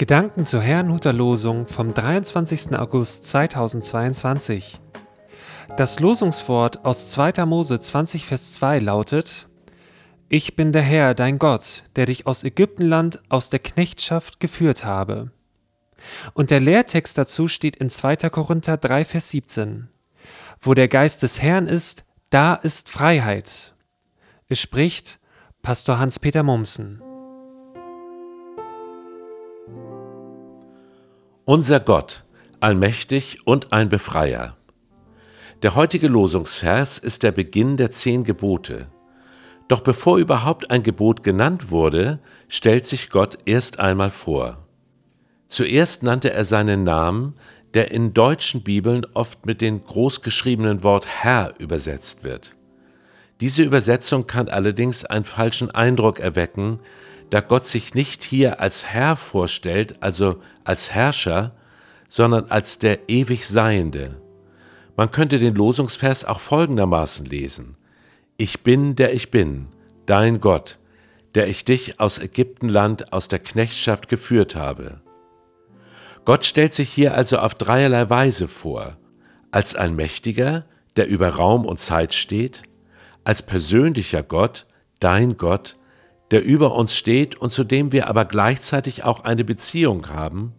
Gedanken 0.00 0.46
zur 0.46 0.62
Herrnhuter 0.62 1.12
Losung 1.12 1.66
vom 1.66 1.92
23. 1.92 2.74
August 2.74 3.26
2022. 3.26 4.80
Das 5.76 6.00
Losungswort 6.00 6.86
aus 6.86 7.10
2. 7.10 7.44
Mose 7.44 7.78
20, 7.78 8.24
Vers 8.24 8.54
2 8.54 8.78
lautet: 8.78 9.46
Ich 10.30 10.56
bin 10.56 10.72
der 10.72 10.80
Herr, 10.80 11.12
dein 11.12 11.38
Gott, 11.38 11.84
der 11.96 12.06
dich 12.06 12.26
aus 12.26 12.44
Ägyptenland, 12.44 13.20
aus 13.28 13.50
der 13.50 13.58
Knechtschaft 13.58 14.40
geführt 14.40 14.86
habe. 14.86 15.28
Und 16.32 16.50
der 16.50 16.60
Lehrtext 16.60 17.18
dazu 17.18 17.46
steht 17.46 17.76
in 17.76 17.90
2. 17.90 18.30
Korinther 18.30 18.78
3, 18.78 19.04
Vers 19.04 19.28
17. 19.28 19.90
Wo 20.62 20.72
der 20.72 20.88
Geist 20.88 21.22
des 21.22 21.42
Herrn 21.42 21.66
ist, 21.66 22.06
da 22.30 22.54
ist 22.54 22.88
Freiheit. 22.88 23.74
Es 24.48 24.60
spricht 24.60 25.20
Pastor 25.60 25.98
Hans-Peter 25.98 26.42
Mumsen. 26.42 27.02
Unser 31.46 31.80
Gott, 31.80 32.24
allmächtig 32.60 33.46
und 33.46 33.72
ein 33.72 33.88
Befreier. 33.88 34.56
Der 35.62 35.74
heutige 35.74 36.06
Losungsvers 36.06 36.98
ist 36.98 37.22
der 37.22 37.32
Beginn 37.32 37.78
der 37.78 37.90
zehn 37.90 38.24
Gebote. 38.24 38.88
Doch 39.66 39.80
bevor 39.80 40.18
überhaupt 40.18 40.70
ein 40.70 40.82
Gebot 40.82 41.22
genannt 41.24 41.70
wurde, 41.70 42.20
stellt 42.48 42.86
sich 42.86 43.08
Gott 43.08 43.38
erst 43.46 43.80
einmal 43.80 44.10
vor. 44.10 44.66
Zuerst 45.48 46.02
nannte 46.02 46.32
er 46.32 46.44
seinen 46.44 46.84
Namen, 46.84 47.34
der 47.72 47.90
in 47.90 48.12
deutschen 48.12 48.62
Bibeln 48.62 49.06
oft 49.14 49.46
mit 49.46 49.62
dem 49.62 49.82
großgeschriebenen 49.82 50.82
Wort 50.82 51.06
Herr 51.06 51.54
übersetzt 51.58 52.22
wird. 52.22 52.54
Diese 53.40 53.62
Übersetzung 53.62 54.26
kann 54.26 54.48
allerdings 54.48 55.06
einen 55.06 55.24
falschen 55.24 55.70
Eindruck 55.70 56.20
erwecken, 56.20 56.80
da 57.30 57.40
Gott 57.40 57.66
sich 57.66 57.94
nicht 57.94 58.22
hier 58.22 58.60
als 58.60 58.86
Herr 58.86 59.16
vorstellt, 59.16 60.02
also 60.02 60.40
als 60.64 60.92
Herrscher, 60.92 61.54
sondern 62.08 62.50
als 62.50 62.78
der 62.78 63.08
ewig 63.08 63.46
Seiende. 63.46 64.20
Man 64.96 65.10
könnte 65.10 65.38
den 65.38 65.54
Losungsvers 65.54 66.24
auch 66.24 66.40
folgendermaßen 66.40 67.24
lesen. 67.24 67.76
Ich 68.36 68.62
bin, 68.62 68.96
der 68.96 69.14
ich 69.14 69.30
bin, 69.30 69.68
dein 70.06 70.40
Gott, 70.40 70.78
der 71.34 71.48
ich 71.48 71.64
dich 71.64 72.00
aus 72.00 72.18
Ägyptenland, 72.18 73.12
aus 73.12 73.28
der 73.28 73.38
Knechtschaft 73.38 74.08
geführt 74.08 74.56
habe. 74.56 75.00
Gott 76.24 76.44
stellt 76.44 76.74
sich 76.74 76.90
hier 76.90 77.14
also 77.14 77.38
auf 77.38 77.54
dreierlei 77.54 78.10
Weise 78.10 78.48
vor. 78.48 78.96
Als 79.52 79.74
ein 79.74 79.94
Mächtiger, 79.94 80.64
der 80.96 81.06
über 81.06 81.28
Raum 81.30 81.64
und 81.64 81.78
Zeit 81.78 82.12
steht, 82.12 82.64
als 83.24 83.42
persönlicher 83.42 84.22
Gott, 84.22 84.66
dein 84.98 85.36
Gott, 85.36 85.76
der 86.30 86.44
über 86.44 86.74
uns 86.74 86.94
steht 86.94 87.36
und 87.36 87.52
zu 87.52 87.64
dem 87.64 87.92
wir 87.92 88.06
aber 88.08 88.24
gleichzeitig 88.24 89.04
auch 89.04 89.24
eine 89.24 89.44
Beziehung 89.44 90.08
haben, 90.08 90.52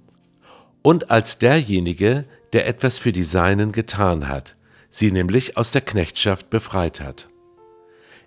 und 0.82 1.12
als 1.12 1.38
derjenige, 1.38 2.26
der 2.54 2.68
etwas 2.68 2.98
für 2.98 3.12
die 3.12 3.24
Seinen 3.24 3.72
getan 3.72 4.28
hat, 4.28 4.56
sie 4.90 5.12
nämlich 5.12 5.58
aus 5.58 5.72
der 5.72 5.82
Knechtschaft 5.82 6.50
befreit 6.50 7.00
hat. 7.00 7.30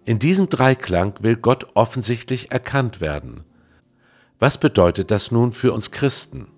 In 0.04 0.18
diesem 0.18 0.48
Dreiklang 0.48 1.14
will 1.20 1.36
Gott 1.36 1.66
offensichtlich 1.74 2.52
erkannt 2.52 3.00
werden. 3.00 3.44
Was 4.38 4.58
bedeutet 4.58 5.10
das 5.10 5.30
nun 5.30 5.52
für 5.52 5.72
uns 5.72 5.90
Christen? 5.90 6.48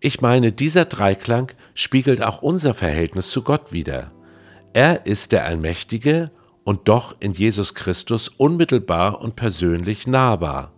Ich 0.00 0.20
meine, 0.20 0.52
dieser 0.52 0.84
Dreiklang 0.84 1.52
spiegelt 1.74 2.22
auch 2.22 2.42
unser 2.42 2.74
Verhältnis 2.74 3.30
zu 3.30 3.42
Gott 3.42 3.72
wider. 3.72 4.10
Er 4.72 5.06
ist 5.06 5.32
der 5.32 5.44
Allmächtige 5.44 6.30
und 6.64 6.88
doch 6.88 7.14
in 7.20 7.32
Jesus 7.32 7.74
Christus 7.74 8.28
unmittelbar 8.28 9.20
und 9.20 9.36
persönlich 9.36 10.06
nahbar. 10.06 10.72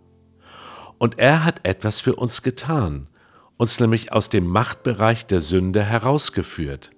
Und 0.97 1.19
er 1.19 1.43
hat 1.43 1.65
etwas 1.65 1.99
für 1.99 2.15
uns 2.15 2.43
getan, 2.43 3.07
uns 3.55 3.79
nämlich 3.79 4.11
aus 4.11 4.29
dem 4.29 4.45
Machtbereich 4.45 5.25
der 5.25 5.41
Sünde 5.41 5.83
herausgeführt. 5.83 6.91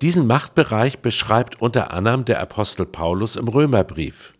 Diesen 0.00 0.26
Machtbereich 0.26 1.00
beschreibt 1.00 1.60
unter 1.60 1.92
anderem 1.92 2.24
der 2.24 2.40
Apostel 2.40 2.86
Paulus 2.86 3.36
im 3.36 3.48
Römerbrief. 3.48 4.34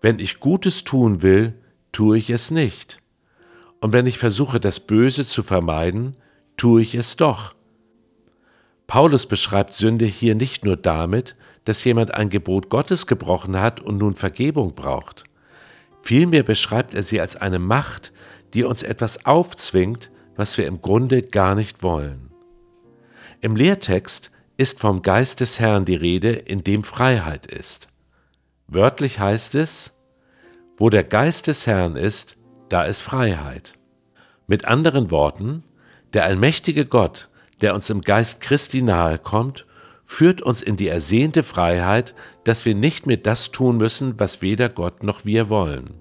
Wenn 0.00 0.20
ich 0.20 0.38
Gutes 0.38 0.84
tun 0.84 1.22
will, 1.22 1.54
tue 1.90 2.16
ich 2.16 2.30
es 2.30 2.52
nicht. 2.52 3.02
Und 3.80 3.92
wenn 3.92 4.06
ich 4.06 4.18
versuche, 4.18 4.60
das 4.60 4.80
Böse 4.80 5.26
zu 5.26 5.42
vermeiden, 5.42 6.16
tue 6.56 6.82
ich 6.82 6.94
es 6.94 7.16
doch. 7.16 7.54
Paulus 8.88 9.26
beschreibt 9.26 9.74
Sünde 9.74 10.06
hier 10.06 10.34
nicht 10.34 10.64
nur 10.64 10.76
damit, 10.76 11.36
dass 11.64 11.84
jemand 11.84 12.14
ein 12.14 12.30
Gebot 12.30 12.70
Gottes 12.70 13.06
gebrochen 13.06 13.60
hat 13.60 13.80
und 13.80 13.98
nun 13.98 14.16
Vergebung 14.16 14.74
braucht. 14.74 15.24
Vielmehr 16.02 16.42
beschreibt 16.42 16.94
er 16.94 17.02
sie 17.02 17.20
als 17.20 17.36
eine 17.36 17.58
Macht, 17.58 18.14
die 18.54 18.64
uns 18.64 18.82
etwas 18.82 19.26
aufzwingt, 19.26 20.10
was 20.36 20.56
wir 20.56 20.66
im 20.66 20.80
Grunde 20.80 21.20
gar 21.20 21.54
nicht 21.54 21.82
wollen. 21.82 22.30
Im 23.42 23.56
Lehrtext 23.56 24.30
ist 24.56 24.80
vom 24.80 25.02
Geist 25.02 25.40
des 25.40 25.60
Herrn 25.60 25.84
die 25.84 25.94
Rede, 25.94 26.30
in 26.30 26.64
dem 26.64 26.82
Freiheit 26.82 27.46
ist. 27.46 27.90
Wörtlich 28.68 29.20
heißt 29.20 29.54
es, 29.54 29.98
wo 30.78 30.88
der 30.88 31.04
Geist 31.04 31.46
des 31.46 31.66
Herrn 31.66 31.94
ist, 31.96 32.38
da 32.70 32.84
ist 32.84 33.02
Freiheit. 33.02 33.74
Mit 34.46 34.64
anderen 34.64 35.10
Worten, 35.10 35.62
der 36.14 36.24
allmächtige 36.24 36.86
Gott, 36.86 37.28
der 37.60 37.74
uns 37.74 37.90
im 37.90 38.00
Geist 38.00 38.40
Christi 38.40 38.82
nahe 38.82 39.18
kommt, 39.18 39.66
führt 40.04 40.40
uns 40.40 40.62
in 40.62 40.76
die 40.76 40.88
ersehnte 40.88 41.42
Freiheit, 41.42 42.14
dass 42.44 42.64
wir 42.64 42.74
nicht 42.74 43.06
mehr 43.06 43.18
das 43.18 43.50
tun 43.50 43.76
müssen, 43.76 44.18
was 44.18 44.40
weder 44.40 44.68
Gott 44.68 45.02
noch 45.02 45.24
wir 45.24 45.48
wollen. 45.50 45.94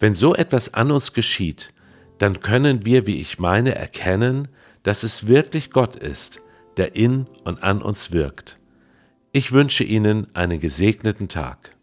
Wenn 0.00 0.14
so 0.14 0.34
etwas 0.34 0.74
an 0.74 0.90
uns 0.90 1.12
geschieht, 1.12 1.72
dann 2.18 2.40
können 2.40 2.84
wir, 2.84 3.06
wie 3.06 3.20
ich 3.20 3.38
meine, 3.38 3.74
erkennen, 3.74 4.48
dass 4.82 5.02
es 5.02 5.26
wirklich 5.26 5.70
Gott 5.70 5.96
ist, 5.96 6.40
der 6.76 6.96
in 6.96 7.26
und 7.44 7.62
an 7.62 7.80
uns 7.82 8.12
wirkt. 8.12 8.58
Ich 9.32 9.52
wünsche 9.52 9.84
Ihnen 9.84 10.26
einen 10.34 10.58
gesegneten 10.58 11.28
Tag. 11.28 11.76